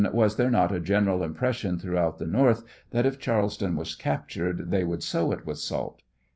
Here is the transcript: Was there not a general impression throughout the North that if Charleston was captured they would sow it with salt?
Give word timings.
Was 0.13 0.35
there 0.35 0.49
not 0.49 0.71
a 0.71 0.79
general 0.79 1.21
impression 1.21 1.77
throughout 1.77 2.17
the 2.17 2.25
North 2.25 2.63
that 2.89 3.05
if 3.05 3.19
Charleston 3.19 3.75
was 3.75 3.93
captured 3.93 4.71
they 4.71 4.83
would 4.83 5.03
sow 5.03 5.31
it 5.31 5.45
with 5.45 5.59
salt? 5.59 6.01